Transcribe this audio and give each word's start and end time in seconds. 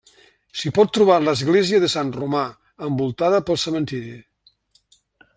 S'hi 0.59 0.69
pot 0.75 0.93
trobar 0.97 1.17
l'església 1.25 1.81
de 1.83 1.89
Sant 1.95 2.09
Romà, 2.15 2.45
envoltada 2.87 3.43
pel 3.51 3.61
cementiri. 3.65 4.15